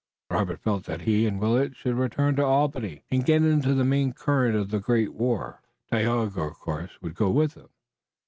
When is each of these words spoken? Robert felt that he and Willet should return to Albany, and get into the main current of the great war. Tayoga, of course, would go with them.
Robert 0.31 0.59
felt 0.61 0.85
that 0.85 1.01
he 1.01 1.27
and 1.27 1.39
Willet 1.39 1.75
should 1.75 1.93
return 1.93 2.35
to 2.37 2.43
Albany, 2.43 3.03
and 3.11 3.23
get 3.23 3.43
into 3.43 3.75
the 3.75 3.85
main 3.85 4.13
current 4.13 4.55
of 4.55 4.71
the 4.71 4.79
great 4.79 5.13
war. 5.13 5.61
Tayoga, 5.91 6.41
of 6.41 6.55
course, 6.59 6.99
would 7.03 7.13
go 7.13 7.29
with 7.29 7.53
them. 7.53 7.69